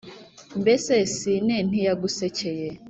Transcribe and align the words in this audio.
Mbese 0.61 0.93
Sine 1.15 1.55
ntiyagusekeye 1.67 2.67